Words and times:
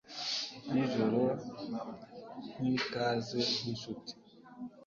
Nijoro 0.71 1.21
nkikaze 2.59 3.39
nkinshuti 3.57 4.13